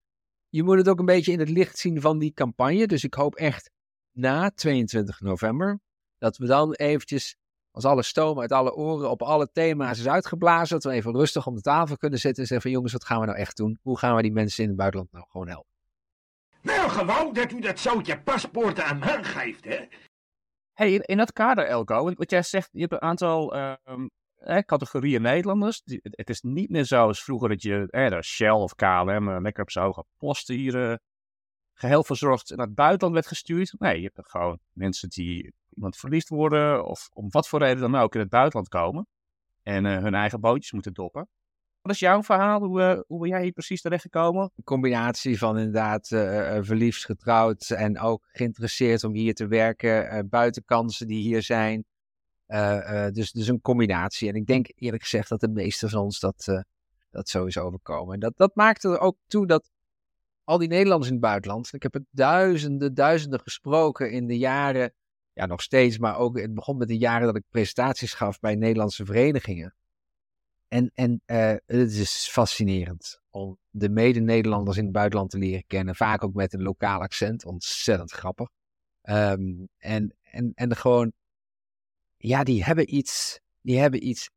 [0.49, 2.87] Je moet het ook een beetje in het licht zien van die campagne.
[2.87, 3.71] Dus ik hoop echt
[4.11, 5.79] na 22 november
[6.17, 7.35] dat we dan eventjes
[7.75, 11.47] als alle stoom uit alle oren op alle thema's is uitgeblazen, dat we even rustig
[11.47, 13.79] om de tafel kunnen zitten en zeggen van jongens, wat gaan we nou echt doen?
[13.81, 15.73] Hoe gaan we die mensen in het buitenland nou gewoon helpen?
[16.61, 19.87] Nou, gewoon dat u dat zoutje paspoorten aan mij geeft, hè?
[20.73, 23.73] hey, in, in dat kader, Elko, wat jij zegt, je hebt een aantal uh,
[24.65, 25.81] categorieën Nederlanders.
[25.83, 29.63] Die, het is niet meer zoals vroeger dat je eh, Shell of KLM uh, lekker
[29.63, 30.95] op zijn hoge posten hier uh,
[31.73, 33.75] geheel verzorgd naar het buitenland werd gestuurd.
[33.77, 37.95] Nee, je hebt gewoon mensen die iemand verliefd worden of om wat voor reden dan
[37.95, 39.07] ook in het buitenland komen
[39.63, 41.27] en uh, hun eigen bootjes moeten doppen.
[41.81, 42.63] Wat is jouw verhaal?
[42.63, 44.51] Hoe, uh, hoe ben jij hier precies terechtgekomen?
[44.55, 51.07] Een combinatie van inderdaad uh, verliefd, getrouwd en ook geïnteresseerd om hier te werken, buitenkansen
[51.07, 51.85] die hier zijn.
[53.11, 54.29] dus, dus een combinatie.
[54.29, 56.63] En ik denk eerlijk gezegd dat de meeste van ons dat,
[57.09, 58.13] dat zo is overkomen.
[58.13, 59.71] En dat, dat maakte er ook toe dat
[60.43, 64.93] al die Nederlanders in het buitenland, ik heb er duizenden, duizenden gesproken in de jaren
[65.35, 68.55] ja, nog steeds, maar ook het begon met de jaren dat ik presentaties gaf bij
[68.55, 69.75] Nederlandse verenigingen.
[70.67, 75.95] En, en uh, het is fascinerend om de mede-Nederlanders in het buitenland te leren kennen.
[75.95, 77.45] Vaak ook met een lokaal accent.
[77.45, 78.49] Ontzettend grappig.
[79.01, 81.11] Um, en, en, en gewoon,
[82.17, 84.29] ja, die hebben iets, die hebben iets,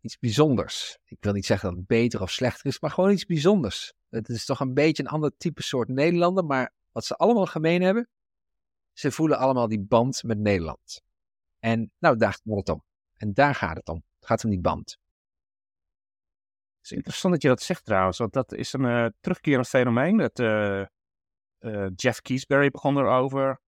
[0.00, 0.98] iets bijzonders.
[1.04, 3.92] Ik wil niet zeggen dat het beter of slechter is, maar gewoon iets bijzonders.
[4.08, 7.82] Het is toch een beetje een ander type soort Nederlander, maar wat ze allemaal gemeen
[7.82, 8.08] hebben,
[8.98, 11.02] ze voelen allemaal die band met Nederland.
[11.58, 12.82] En nou, daar gaat het om.
[13.16, 14.02] En daar gaat het om.
[14.18, 14.98] Het gaat om die band.
[16.76, 20.16] Het is interessant dat je dat zegt trouwens, want dat is een eh, terugkerend fenomeen.
[20.16, 23.60] Dat, eh, eh, Jeff Kiesbury begon erover,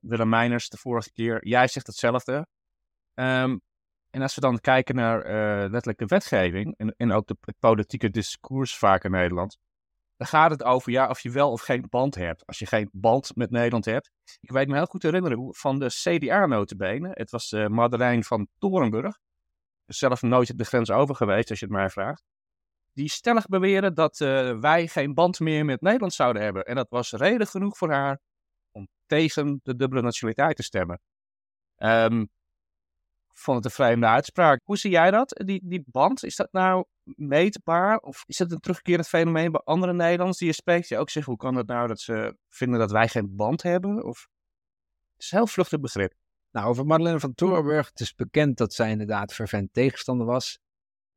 [0.00, 1.46] Willem Meiners de vorige keer.
[1.46, 2.46] Jij zegt hetzelfde.
[3.14, 3.58] Ehm,
[4.10, 5.18] en als we dan kijken naar
[5.60, 9.58] letterlijk de wetgeving en, en ook de, het politieke discours vaak in Nederland,
[10.16, 12.46] dan gaat het over ja, of je wel of geen band hebt.
[12.46, 14.10] Als je geen band met Nederland hebt.
[14.40, 17.10] Ik weet me heel goed herinneren hoe- van de CDA notabene.
[17.12, 19.18] Het was uh, Madeleine van Torenburg.
[19.86, 22.22] Zelf nooit de grens over geweest, als je het mij vraagt.
[22.92, 26.64] Die stellig beweren dat eh, wij geen band meer met Nederland zouden hebben.
[26.64, 28.20] En dat was reden genoeg voor haar
[28.70, 31.00] om tegen de dubbele nationaliteit te stemmen.
[31.76, 32.28] Ik
[33.38, 34.60] vond het een vreemde uitspraak.
[34.64, 35.42] Hoe zie jij dat?
[35.44, 37.98] Die, die band, is dat nou meetbaar?
[37.98, 40.88] Of is het een terugkerend fenomeen bij andere Nederlanders die je spreekt?
[40.88, 44.04] Die ook zeggen, hoe kan het nou dat ze vinden dat wij geen band hebben?
[44.04, 44.28] Of...
[45.12, 46.12] Het is een heel vluchtig begrip.
[46.50, 47.88] Nou, over Madeleine van Torenburg.
[47.88, 50.58] Het is bekend dat zij inderdaad fervent tegenstander was.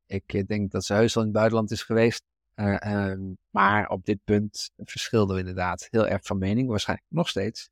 [0.06, 2.22] Ik eh, denk dat ze heus wel in het buitenland is geweest.
[2.54, 6.68] Eh, ehm, maar op dit punt verschilden we inderdaad heel erg van mening.
[6.68, 7.70] Waarschijnlijk nog steeds.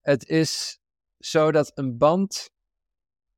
[0.00, 0.78] Het is
[1.18, 2.50] zo dat een band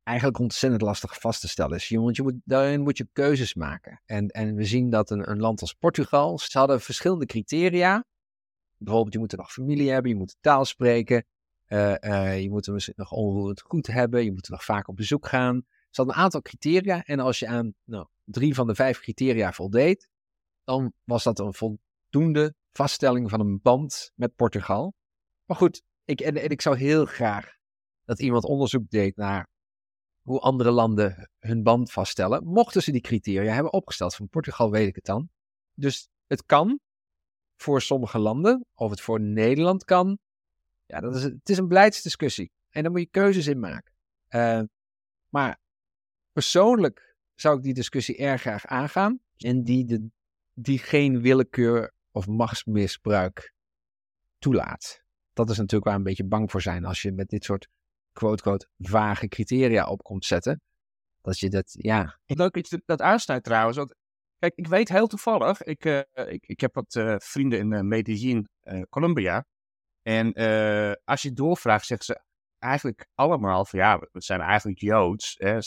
[0.04, 1.88] eigenlijk ontzettend lastig vast te stellen is.
[1.88, 4.00] Je, want je moet, daarin moet je keuzes maken.
[4.04, 8.04] En, en we zien dat een, een land als Portugal, ze hadden verschillende criteria.
[8.76, 11.26] Bijvoorbeeld, je moet er nog familie hebben, je moet de taal spreken.
[11.64, 14.88] eh, eh, je moet er misschien nog onroerend goed hebben, je moet er nog vaak
[14.88, 15.62] op bezoek gaan.
[15.66, 19.52] Ze hadden een aantal criteria en als je aan nou, drie van de vijf criteria
[19.52, 20.08] voldeed,
[20.64, 24.94] dan was dat een voldoende vaststelling van een band met Portugal.
[25.44, 27.56] Maar goed, ik, en, en ik zou heel graag
[28.04, 29.48] dat iemand onderzoek deed naar
[30.24, 32.44] hoe andere landen hun band vaststellen.
[32.44, 34.14] Mochten ze die criteria hebben opgesteld.
[34.14, 35.28] Van Portugal weet ik het dan.
[35.74, 36.80] Dus het kan
[37.56, 38.66] voor sommige landen.
[38.74, 40.18] Of het voor Nederland kan.
[40.86, 42.52] Ja, dat is, het is een beleidsdiscussie.
[42.70, 43.92] En daar moet je keuzes in maken.
[44.28, 44.62] Eh,
[45.28, 45.60] maar
[46.32, 49.20] persoonlijk zou ik die discussie erg graag aangaan.
[49.36, 50.08] En die, de,
[50.52, 53.54] die geen willekeur of machtsmisbruik
[54.38, 55.02] toelaat.
[55.32, 57.68] Dat is natuurlijk waar een beetje bang voor zijn als je met dit soort
[58.14, 60.60] quote-quote vage criteria op komt zetten.
[61.20, 62.18] Dat je dat, ja.
[62.24, 63.76] Leuk dat je dat aansnijdt trouwens.
[63.76, 63.94] Want,
[64.38, 66.00] kijk, ik weet heel toevallig, ik, eh,
[66.32, 69.46] ik, ik heb wat eh, vrienden in uh, Medellin, uh, Colombia.
[70.02, 70.32] En
[71.04, 72.22] als je doorvraagt, zeggen ze
[72.58, 75.58] eigenlijk allemaal van ja, we zijn eigenlijk Joods, hè,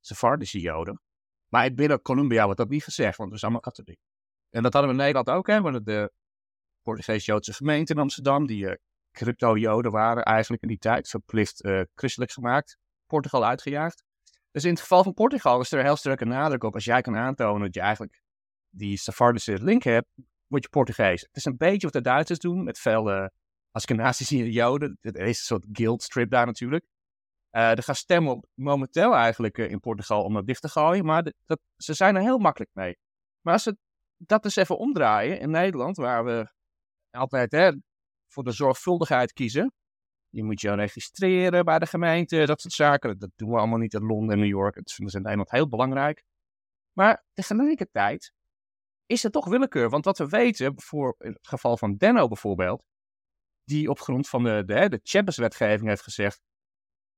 [0.00, 1.00] Sephardische Joden.
[1.48, 4.00] Maar binnen Colombia wordt dat niet gezegd, want we zijn allemaal katholiek.
[4.50, 6.12] En dat hadden we in Nederland ook, hè, want de
[6.82, 8.78] Portugees-Joodse gemeente in Amsterdam, die
[9.16, 12.76] crypto-Joden waren eigenlijk in die tijd, verplicht uh, christelijk gemaakt,
[13.06, 14.04] Portugal uitgejaagd.
[14.50, 17.16] Dus in het geval van Portugal is er heel sterke nadruk op, als jij kan
[17.16, 18.22] aantonen dat je eigenlijk
[18.68, 20.06] die Sephardische link hebt,
[20.46, 21.20] word je Portugees.
[21.20, 23.26] Het is een beetje wat de Duitsers doen, met veel uh,
[23.70, 24.98] Askenazische Joden.
[25.00, 26.84] Er is een soort guild strip daar natuurlijk.
[27.52, 31.32] Uh, er gaan stemmen op momenteel eigenlijk in Portugal om dat dicht te gooien, maar
[31.46, 32.96] dat, ze zijn er heel makkelijk mee.
[33.40, 33.76] Maar als we
[34.16, 36.50] dat eens even omdraaien in Nederland, waar we
[37.10, 37.72] altijd hè,
[38.36, 39.72] voor de zorgvuldigheid kiezen.
[40.28, 43.18] Je moet je registreren bij de gemeente, dat soort zaken.
[43.18, 44.74] Dat doen we allemaal niet in Londen en New York.
[44.74, 46.24] Dat vinden ze in Nederland heel belangrijk.
[46.92, 48.32] Maar tegelijkertijd
[49.06, 49.90] is het toch willekeur.
[49.90, 52.82] Want wat we weten, voor het geval van Denno bijvoorbeeld,
[53.64, 56.40] die op grond van de, de, de Champions-wetgeving heeft gezegd,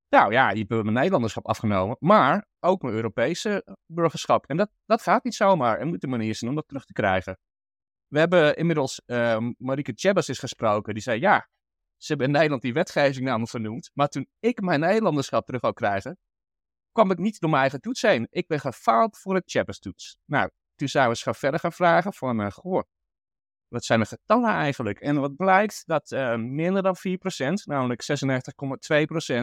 [0.08, 4.46] nou ja, die hebben mijn Nederlanderschap afgenomen, maar ook mijn Europese burgerschap.
[4.46, 5.78] En dat, dat gaat niet zomaar.
[5.78, 7.38] Er moet een manier zijn om dat terug te krijgen.
[8.08, 10.94] We hebben inmiddels uh, Marieke Tjebbers is gesproken.
[10.94, 11.48] Die zei, ja,
[11.96, 13.90] ze hebben in Nederland die wetgeving namelijk vernoemd.
[13.94, 16.18] Maar toen ik mijn Nederlanderschap terug wou krijgen,
[16.92, 18.26] kwam ik niet door mijn eigen toets heen.
[18.30, 20.18] Ik ben gefaald voor het Tjebbers toets.
[20.24, 22.82] Nou, toen zijn we eens gaan verder gaan vragen van, uh, goh,
[23.68, 25.00] wat zijn de getallen eigenlijk?
[25.00, 27.00] En wat blijkt dat uh, minder dan 4%,
[27.64, 29.42] namelijk 96,2%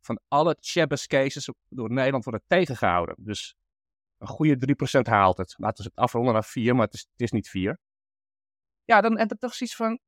[0.00, 3.14] van alle Tjebbers cases door Nederland worden tegengehouden.
[3.18, 3.54] Dus
[4.20, 5.54] een goede 3% haalt het.
[5.56, 7.78] Laten we het afronden naar 4, maar het is, het is niet 4.
[8.84, 9.98] Ja, dan heb ik toch zoiets van.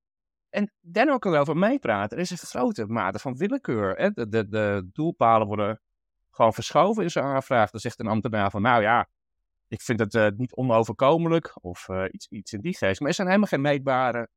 [0.48, 2.16] En Denno kan erover meepraten.
[2.16, 3.96] Er is een grote mate van willekeur.
[3.96, 4.10] Hè?
[4.10, 5.80] De, de, de doelpalen worden
[6.30, 7.70] gewoon verschoven in zijn aanvraag.
[7.70, 9.08] Dan zegt een ambtenaar van, nou ja,
[9.68, 13.00] ik vind het uh, niet onoverkomelijk of uh, iets, iets in die geest.
[13.00, 14.28] Maar er zijn helemaal geen meetbare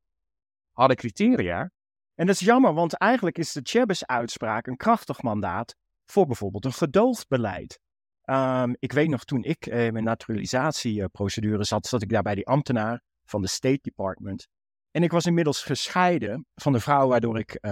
[0.72, 1.70] harde criteria.
[2.14, 6.72] En dat is jammer, want eigenlijk is de Chebes-uitspraak een krachtig mandaat voor bijvoorbeeld een
[6.72, 7.80] gedoogdbeleid.
[8.30, 12.46] Um, ik weet nog toen ik uh, mijn naturalisatieprocedure zat, zat ik daar bij die
[12.46, 14.48] ambtenaar van de State Department.
[14.90, 17.70] En ik was inmiddels gescheiden van de vrouw waardoor ik uh,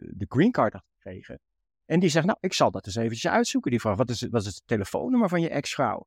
[0.00, 1.40] de green card had gekregen.
[1.84, 3.70] En die zegt, nou, ik zal dat eens eventjes uitzoeken.
[3.70, 6.06] Die vraag, wat is, wat is het telefoonnummer van je ex-vrouw?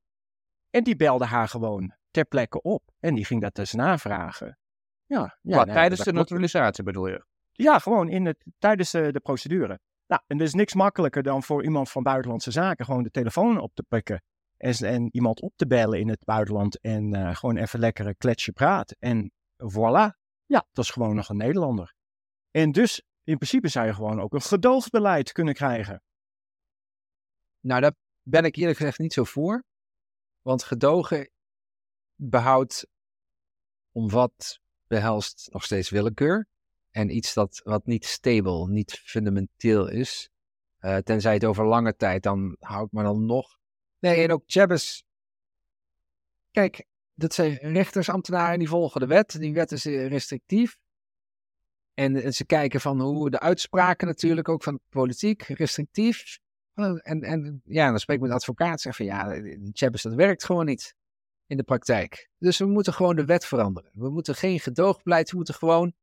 [0.69, 2.83] En die belde haar gewoon ter plekke op.
[2.99, 4.57] En die ging dat dus navragen.
[5.05, 7.25] Ja, ja Wat, tijdens de naturalisatie bedoel je?
[7.51, 9.79] Ja, gewoon in het, tijdens de, de procedure.
[10.11, 13.59] Nou, en er is niks makkelijker dan voor iemand van buitenlandse zaken gewoon de telefoon
[13.59, 14.23] op te pikken
[14.57, 18.51] en, iemand op te bellen in het buitenland en eh, gewoon even lekker een kletsje
[18.51, 18.95] praat.
[18.99, 21.93] En voilà, ja, dat is gewoon nog een Nederlander.
[22.51, 26.01] En dus in principe zou je gewoon ook een gedoogbeleid kunnen krijgen.
[27.59, 29.63] Nou, daar ben ik eerlijk gezegd niet zo voor.
[30.41, 31.29] Want gedogen
[32.15, 32.87] behoudt,
[33.91, 36.47] omvat, behelst nog steeds willekeur.
[36.91, 40.29] En iets dat wat niet stable, niet fundamenteel is.
[40.81, 43.57] Uh, tenzij het over lange tijd dan houdt, maar dan nog.
[43.99, 45.03] Nee, en ook Chabas.
[46.51, 49.39] Kijk, dat zijn rechtersambtenaren die volgen de wet.
[49.39, 50.77] Die wet is eh, restrictief.
[51.93, 56.39] En, en, ze kijken van hoe de uitspraken natuurlijk ook van politiek, restrictief.
[56.73, 60.45] En, en ja, dan spreek ik met de advocaat zeg van ja, Chabas dat werkt
[60.45, 60.95] gewoon niet
[61.47, 62.29] in de praktijk.
[62.37, 63.91] Dus we moeten gewoon de wet veranderen.
[63.93, 65.93] We moeten geen gedoogbeleid, we moeten gewoon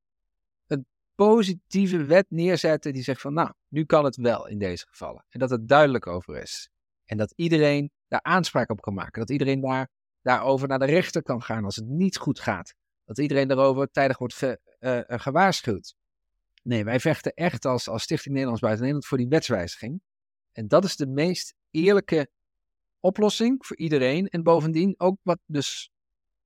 [1.19, 5.25] positieve wet neerzetten die zegt van nou, nu kan het wel in deze gevallen.
[5.29, 6.71] En dat het duidelijk over is.
[7.05, 9.21] En dat iedereen daar aanspraak op kan maken.
[9.21, 9.89] Dat iedereen daar,
[10.23, 12.75] daarover naar de rechter kan gaan als het niet goed gaat.
[13.05, 15.95] Dat iedereen daarover tijdig wordt ge, uh, gewaarschuwd.
[16.63, 20.01] Nee, wij vechten echt als, als Stichting Nederlands Buiten Nederland voor die wetswijziging.
[20.53, 22.31] En dat is de meest eerlijke
[23.01, 24.29] oplossing voor iedereen.
[24.29, 25.91] En bovendien ook wat dus,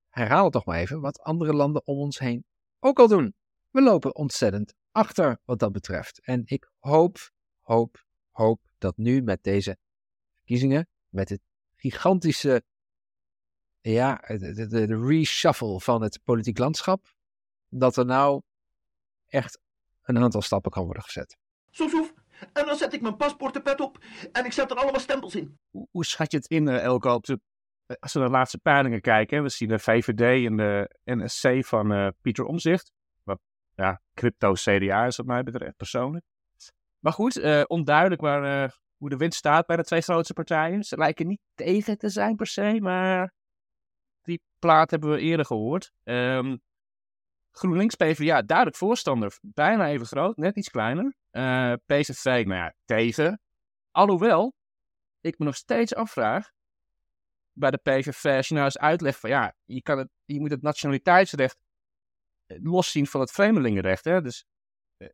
[0.09, 2.45] herhaal het toch maar even, wat andere landen om ons heen
[2.79, 3.35] ook al doen.
[3.73, 6.21] We lopen ontzettend achter wat dat betreft.
[6.21, 7.31] En ik hoop,
[7.61, 9.77] hoop, hoop dat nu met deze
[10.35, 11.41] verkiezingen, met het
[11.75, 12.63] gigantische,
[13.81, 17.13] ja, de, de, de reshuffle van het politiek landschap,
[17.69, 18.41] dat er nou
[19.27, 19.59] echt
[20.01, 21.37] een aantal stappen kan worden gezet.
[21.69, 22.13] Soef, soef.
[22.53, 25.59] En dan zet ik mijn paspoortenpet op en ik zet er allemaal stempels in.
[25.69, 27.13] Hoe, hoe schat je het in, uh, Elko?
[27.13, 27.39] Op de,
[27.99, 31.91] als we naar de laatste peilingen kijken, we zien de VVD en de NSC van
[31.91, 32.91] uh, Pieter Omzicht.
[33.75, 36.25] Ja, crypto-CDA is wat mij betreft, persoonlijk.
[36.99, 40.83] Maar goed, uh, onduidelijk waar, hoe de wind staat bij de twee grootste partijen.
[40.83, 43.33] Ze lijken niet tegen te zijn per se, maar
[44.21, 45.91] die plaat hebben we eerder gehoord.
[46.03, 46.61] Um,
[47.51, 49.37] GroenLinks, PvdA, duidelijk voorstander.
[49.41, 51.15] Bijna even groot, net iets kleiner.
[51.31, 53.41] Uh, PVV, nou ja, tegen.
[53.91, 54.53] Alhoewel,
[55.21, 56.51] ik me nog steeds afvraag
[57.51, 60.51] bij de PVV, als je nou eens uitlegt van ja, je, kan het, je moet
[60.51, 61.57] het nationaliteitsrecht
[62.47, 64.03] loszien van het vreemdelingenrecht.
[64.03, 64.21] Hè?
[64.21, 64.45] Dus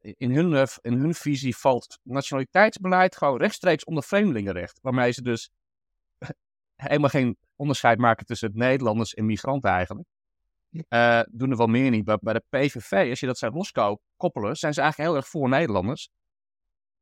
[0.01, 4.79] in hun, in hun visie valt nationaliteitsbeleid gewoon rechtstreeks onder vreemdelingenrecht.
[4.81, 5.49] Waarmee ze dus
[6.75, 10.07] helemaal geen onderscheid maken tussen het Nederlanders en migranten eigenlijk.
[10.89, 12.03] Uh, doen er wel meer niet.
[12.03, 15.49] Bij, bij de PVV, als je dat zou loskoppelen, zijn ze eigenlijk heel erg voor
[15.49, 16.09] Nederlanders.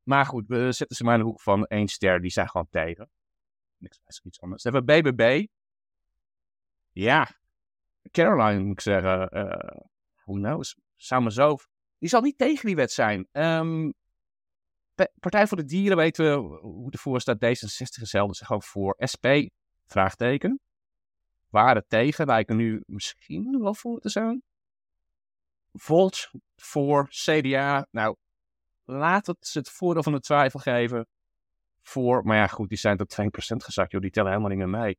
[0.03, 2.67] Maar goed, we zetten ze maar in de hoek van één ster, die zijn gewoon
[2.69, 3.09] tegen.
[3.77, 4.63] Niks is iets anders.
[4.63, 5.45] Dan hebben we BBB.
[6.91, 7.27] Ja,
[8.11, 9.37] Caroline moet ik zeggen.
[9.37, 9.81] Uh,
[10.27, 11.55] who maar zo.
[11.97, 13.27] Die zal niet tegen die wet zijn.
[13.31, 13.93] Um,
[15.19, 17.37] Partij voor de Dieren weten we hoe de voor staat.
[17.37, 18.95] D66 is zich ook voor.
[19.11, 19.25] SP,
[19.85, 20.59] vraagteken
[21.49, 24.43] waren tegen, lijken nu misschien wel voor te zijn.
[25.73, 27.87] Volt voor CDA.
[27.91, 28.15] Nou,
[28.83, 31.07] laat het het voordeel van de twijfel geven.
[31.81, 33.23] Voor, maar ja, goed, die zijn tot 2%
[33.57, 34.01] gezakt, joh.
[34.01, 34.97] Die tellen helemaal niet meer mee.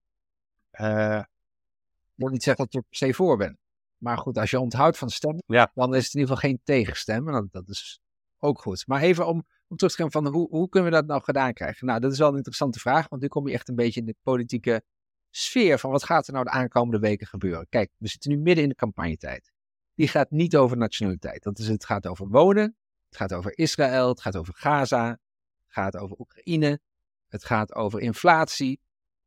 [0.73, 3.59] Uh, ik wil niet zeggen dat je per se voor bent.
[3.99, 5.71] Maar goed, als je onthoudt van stemmen, ja.
[5.75, 7.29] dan is het in ieder geval geen tegenstem.
[7.29, 8.01] En dat, dat is
[8.39, 8.87] ook goed.
[8.87, 11.53] Maar even om, om terug te gaan van hoe, hoe kunnen we dat nou gedaan
[11.53, 11.87] krijgen?
[11.87, 14.07] Nou, dat is wel een interessante vraag, want nu kom je echt een beetje in
[14.07, 14.83] de politieke
[15.31, 17.67] sfeer van wat gaat er nou de aankomende weken gebeuren.
[17.69, 19.53] Kijk, we zitten nu midden in de campagnetijd.
[19.95, 21.43] Die gaat niet over nationaliteit.
[21.43, 22.77] Dat is, het gaat over wonen,
[23.09, 25.19] het gaat over Israël, het gaat over Gaza, het
[25.67, 26.81] gaat over Oekraïne,
[27.29, 28.81] het gaat over inflatie,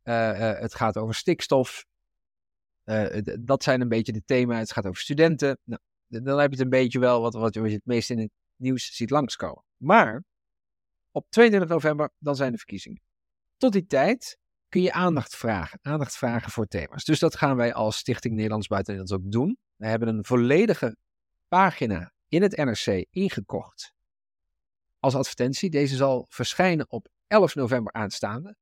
[0.03, 1.85] uh, uh, het gaat over stikstof.
[2.91, 4.59] Uh, dat zijn een beetje de thema's.
[4.59, 5.57] Het gaat over studenten.
[5.63, 8.31] Nou, dan heb je het een beetje wel wat, wat je het meest in het
[8.55, 9.63] nieuws ziet langskomen.
[9.77, 10.23] Maar
[11.11, 13.01] op 22 november, dan zijn de verkiezingen.
[13.57, 14.37] Tot die tijd
[14.69, 15.79] kun je aandacht vragen.
[15.81, 17.03] Aandacht vragen voor thema's.
[17.03, 19.57] Dus dat gaan wij als Stichting Nederlands Buiten Nederlands ook doen.
[19.75, 20.97] We hebben een volledige
[21.47, 23.93] pagina in het NRC ingekocht
[24.99, 25.69] als advertentie.
[25.69, 28.55] Deze zal verschijnen op 11 november aanstaande.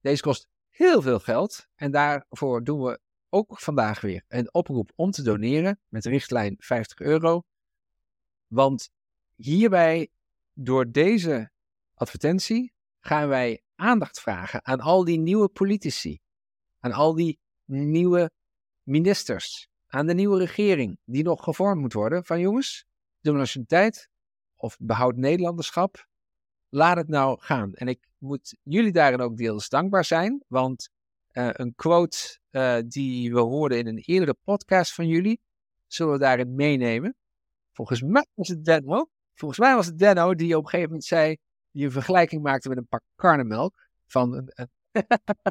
[0.00, 5.10] Deze kost heel veel geld en daarvoor doen we ook vandaag weer een oproep om
[5.10, 7.42] te doneren met richtlijn 50 euro.
[8.46, 8.90] Want
[9.34, 10.10] hierbij,
[10.52, 11.50] door deze
[11.94, 16.20] advertentie, gaan wij aandacht vragen aan al die nieuwe politici,
[16.78, 18.30] aan al die nieuwe
[18.82, 22.24] ministers, aan de nieuwe regering die nog gevormd moet worden.
[22.24, 22.86] Van jongens,
[23.20, 24.08] de nationaliteit
[24.56, 26.08] of behoud Nederlanderschap,
[26.68, 27.74] laat het nou gaan.
[27.74, 30.90] En ik moet jullie daarin ook deels dankbaar zijn, want
[31.32, 35.40] uh, een quote uh, die we hoorden in een eerdere podcast van jullie,
[35.86, 37.16] zullen we daarin meenemen.
[37.72, 39.08] Volgens mij was het Denno.
[39.34, 41.36] Volgens mij was het Denno die op een gegeven moment zei:
[41.70, 43.88] die een vergelijking maakte met een pak karnemelk.
[44.06, 44.68] Van een, een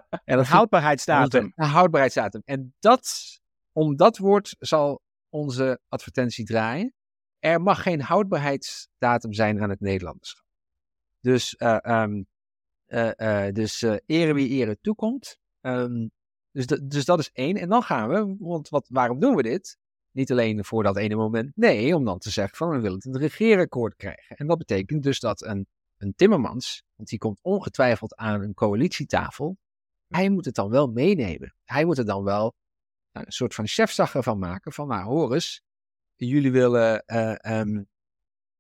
[0.10, 1.52] en Een dat houdbaarheidsdatum.
[1.56, 2.42] Een houdbaarheidsdatum.
[2.46, 3.10] En dat,
[3.72, 6.94] om dat woord zal onze advertentie draaien.
[7.40, 10.46] Er mag geen houdbaarheidsdatum zijn aan het Nederlanderschap.
[11.20, 12.24] Dus, eh ehm,
[12.86, 15.40] eh, eh, dus eh, ere wie ere toekomt.
[15.62, 16.08] Ehm,
[16.52, 17.58] dus, dus dat is één.
[17.58, 19.78] En dan gaan we, want wat, waarom doen we dit?
[20.12, 21.52] Niet alleen voor dat ene moment.
[21.56, 24.36] Nee, om dan te zeggen van we willen het regeerakkoord krijgen.
[24.38, 25.68] En dat betekent dus dat een,
[25.98, 29.58] een Timmermans, want die komt ongetwijfeld aan een coalitietafel.
[30.08, 31.56] Hij moet het dan wel meenemen.
[31.64, 32.54] Hij moet er dan wel
[33.12, 34.74] nou, een soort van chefzag ervan maken.
[34.74, 35.34] Van nou hoor
[36.16, 37.84] jullie willen, eh, ehm,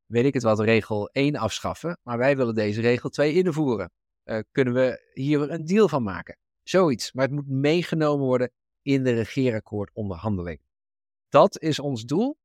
[0.06, 2.00] weet ik het wat, regel 1 afschaffen.
[2.04, 3.92] Maar wij willen deze regel 2 invoeren.
[4.24, 6.38] Eh, kunnen we hier een deal van maken?
[6.69, 7.12] Zoiets.
[7.12, 8.51] Maar het moet meegenomen worden
[8.82, 10.62] in de regeerakkoord onderhandeling.
[11.29, 12.38] Dat is ons doel.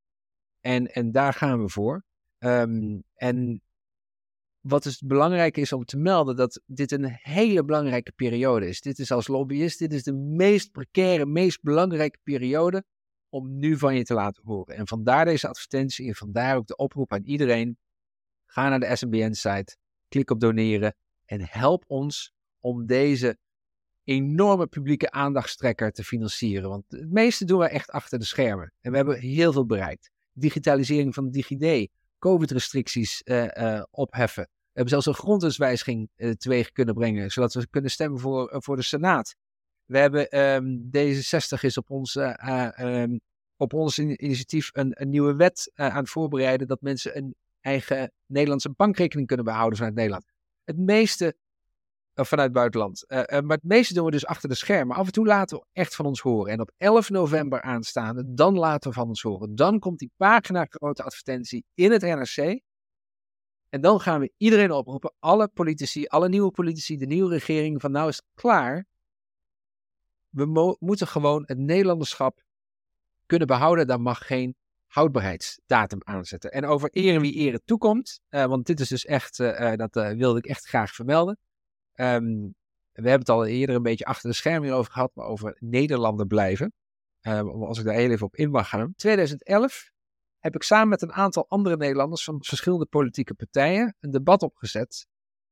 [0.61, 2.05] En, en daar gaan we voor.
[2.39, 3.63] Ehm, en
[4.61, 8.81] wat dus belangrijk is om te melden, dat dit een hele belangrijke periode is.
[8.81, 12.85] Dit is als lobbyist, dit is de meest precaire, meest belangrijke periode
[13.29, 14.77] om nu van je te laten horen.
[14.77, 17.79] En vandaar deze advertentie en vandaar ook de oproep aan iedereen.
[18.47, 19.77] Ga naar de SNBN-site,
[20.09, 23.39] klik op doneren en help ons om deze
[24.05, 26.69] enorme publieke aandachtstrekker te financieren.
[26.69, 28.73] Want het meeste doen we echt achter de schermen.
[28.81, 30.11] En we hebben heel veel bereikt.
[30.33, 31.89] Digitalisering van DigiD,
[32.19, 34.43] COVID-restricties eh, eh, opheffen.
[34.43, 38.77] We hebben zelfs een grondwetswijziging eh, teweeg kunnen brengen, zodat we kunnen stemmen voor, voor
[38.77, 39.35] de Senaat.
[39.85, 43.19] We hebben ehm, D66 is op ons, eh, eh, ehm,
[43.57, 48.13] op ons in- initiatief een, een nieuwe wet aan het voorbereiden dat mensen een eigen
[48.27, 50.25] Nederlandse bankrekening kunnen behouden vanuit Nederland.
[50.65, 51.37] Het meeste
[52.15, 53.07] of vanuit het buitenland.
[53.07, 54.97] Eh, eh, maar het meeste doen we dus achter de schermen.
[54.97, 56.53] Af en toe laten we echt van ons horen.
[56.53, 59.55] En op 11 november aanstaande, dan laten we van ons horen.
[59.55, 62.61] Dan komt die pagina grote advertentie in het NRC.
[63.69, 67.91] En dan gaan we iedereen oproepen, alle politici, alle nieuwe politici, de nieuwe regering, van
[67.91, 68.87] nou is het klaar.
[70.29, 72.43] We mo- moeten gewoon het Nederlanderschap
[73.27, 73.87] kunnen behouden.
[73.87, 76.53] Daar mag geen houdbaarheidsdatum aanzetten.
[76.53, 79.97] En over ere wie ere toekomt, eh, want dit is dus echt, eh, eh, dat
[79.97, 81.39] eh, wilde ik echt graag vermelden.
[81.95, 82.49] Ehm,
[82.93, 86.27] we hebben het al eerder een beetje achter de schermen hierover gehad, maar over Nederlander
[86.27, 86.73] blijven.
[87.21, 88.93] Ehm, als ik daar heel even op in mag gaan.
[88.97, 89.91] 2011
[90.39, 95.07] heb ik samen met een aantal andere Nederlanders van verschillende politieke partijen een debat opgezet.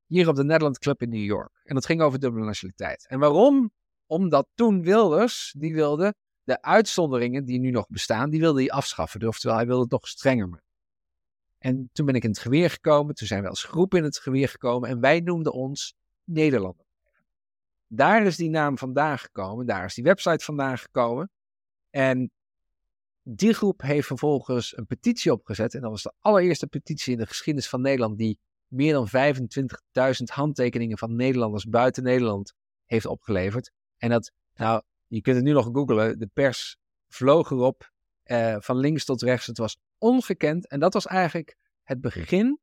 [0.06, 1.60] Hier op de Nederland Club in New York.
[1.64, 3.06] En dat ging over dubbele nationaliteit.
[3.08, 3.72] En waarom?
[4.06, 9.28] Omdat toen Wilders, die wilde de uitzonderingen die nu nog bestaan, die wilde hij afschaffen.
[9.28, 10.66] Oftewel, hij wilde het nog strenger maken.
[11.58, 13.14] En toen ben ik in het geweer gekomen.
[13.14, 14.88] Toen zijn we als groep in het geweer gekomen.
[14.88, 16.84] En wij noemden ons Nederlander.
[17.86, 19.66] Daar is die naam vandaan gekomen.
[19.66, 21.30] Daar is die website vandaan gekomen.
[21.90, 22.30] En
[23.22, 25.74] die groep heeft vervolgens een petitie opgezet.
[25.74, 28.18] En dat was de allereerste petitie in de geschiedenis van Nederland.
[28.18, 32.54] die meer dan 25.000 handtekeningen van Nederlanders buiten Nederland
[32.84, 33.72] heeft opgeleverd.
[33.96, 36.18] En dat, nou, je kunt het nu nog googlen.
[36.18, 36.76] De pers
[37.08, 37.90] vloog erop.
[38.22, 39.46] eh, van links tot rechts.
[39.46, 40.68] Het was ongekend.
[40.68, 42.60] En dat was eigenlijk het begin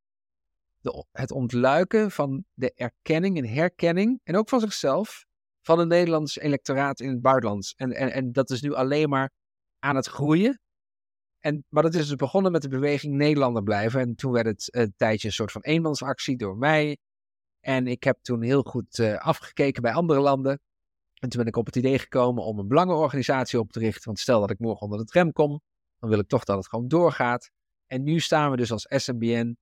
[1.12, 5.24] het ontluiken van de erkenning en herkenning, en ook van zichzelf,
[5.62, 7.72] van het Nederlands electoraat in het buitenland.
[7.76, 9.30] En, en, en dat is nu alleen maar
[9.78, 10.60] aan het groeien.
[11.38, 14.00] En, maar dat is dus begonnen met de beweging Nederlander blijven.
[14.00, 16.98] En toen werd het een tijdje een soort van eenmansactie door mij.
[17.60, 20.60] En ik heb toen heel goed eh, afgekeken bij andere landen.
[21.14, 24.04] En toen ben ik op het idee gekomen om een belangenorganisatie op te richten.
[24.04, 25.60] Want stel dat ik morgen onder de tram kom,
[25.98, 27.50] dan wil ik toch dat het gewoon doorgaat.
[27.86, 29.56] En nu staan we dus als SNBN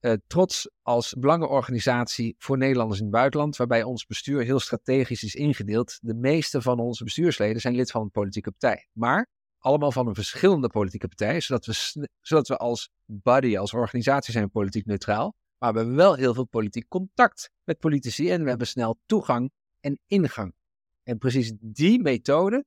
[0.00, 5.34] eh, trots als belangenorganisatie voor Nederlanders in het buitenland, waarbij ons bestuur heel strategisch is
[5.34, 5.98] ingedeeld.
[6.02, 10.14] De meeste van onze bestuursleden zijn lid van een politieke partij, maar allemaal van een
[10.14, 15.72] verschillende politieke partij, zodat we, zodat we als body, als organisatie zijn politiek neutraal, maar
[15.72, 19.98] we hebben wel heel veel politiek contact met politici en we hebben snel toegang en
[20.06, 20.54] ingang.
[21.02, 22.64] En precies die methode,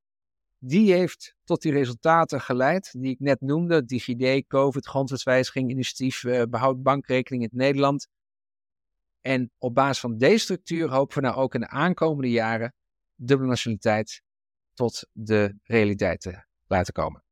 [0.65, 3.86] die heeft tot die resultaten geleid die ik net noemde.
[3.86, 8.08] DigiD, COVID, grondwetswijziging, initiatief, eh, behoud bankrekening in het Nederland.
[9.21, 12.74] En op basis van deze structuur hopen we nou ook in de aankomende jaren
[13.16, 14.22] dubbele nationaliteit
[14.74, 17.24] tot de realiteit te laten komen.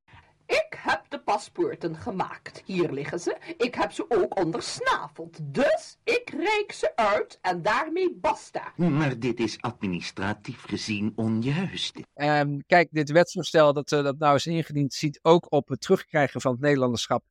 [0.82, 2.62] Ik heb de paspoorten gemaakt.
[2.66, 3.38] Hier liggen ze.
[3.58, 5.54] Ik heb ze ook ondersnaveld.
[5.54, 8.74] Dus ik reik ze uit en daarmee basta.
[8.76, 12.00] Maar dit is administratief gezien onjuist.
[12.14, 16.42] Ehm, kijk, dit wetsvoorstel dat, eh, dat nou is ingediend, ziet ook op het terugkrijgen
[16.42, 17.24] van het Nederlanderschap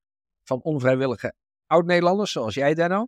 [0.43, 1.35] van onvrijwillige
[1.67, 3.07] oud-Nederlanders, zoals jij, Denno.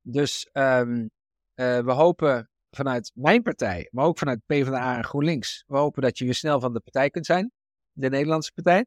[0.00, 1.06] Dus ehm,
[1.54, 6.18] eh, we hopen vanuit mijn partij, maar ook vanuit PvdA en GroenLinks, we hopen dat
[6.18, 7.52] je weer snel van de partij kunt zijn,
[7.92, 8.86] de Nederlandse partij.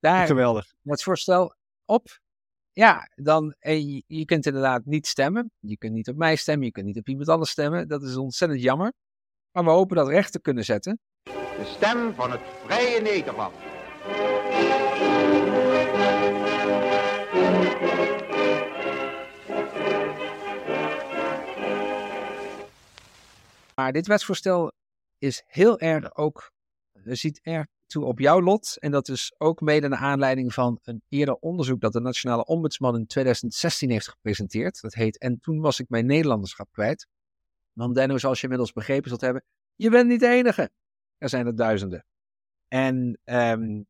[0.00, 0.74] Daar Geweldig.
[0.82, 2.18] het voorstel op.
[2.72, 5.50] Ja, dan, en je, je kunt inderdaad niet stemmen.
[5.58, 7.88] Je kunt niet op mij stemmen, je kunt niet op iemand anders stemmen.
[7.88, 8.92] Dat is ontzettend jammer.
[9.52, 11.00] Maar we hopen dat recht te kunnen zetten.
[11.22, 13.54] De stem van het Vrije Nederland.
[23.74, 24.72] Maar dit wetsvoorstel
[25.18, 26.52] is heel erg ook,
[27.04, 28.76] ziet erg toe op jouw lot.
[28.78, 32.96] En dat is ook mede naar aanleiding van een eerder onderzoek dat de Nationale Ombudsman
[32.96, 34.80] in 2016 heeft gepresenteerd.
[34.80, 37.06] Dat heet En toen was ik mijn Nederlanderschap kwijt.
[37.72, 40.70] Want Denno, zoals je inmiddels begrepen zult hebben, je bent niet de enige.
[41.18, 42.06] Er zijn er duizenden.
[42.68, 43.82] En ehm,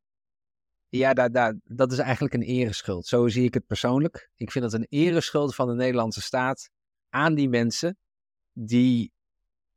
[0.89, 3.07] ja, da, da, dat is eigenlijk een ereschuld.
[3.07, 4.31] Zo zie ik het persoonlijk.
[4.35, 6.71] Ik vind het een ereschuld van de Nederlandse staat
[7.09, 7.99] aan die mensen
[8.53, 9.13] die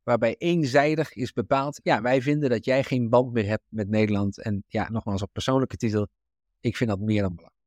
[0.02, 4.42] waarbij eenzijdig is bepaald, ja, wij vinden dat jij geen band meer hebt met Nederland.
[4.42, 6.08] En ja, nogmaals op persoonlijke titel,
[6.60, 7.58] ik vind dat meer dan belangrijk.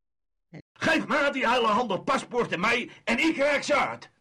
[0.74, 4.12] Geef maar die hele handel paspoorten mij en ik raak ze uit.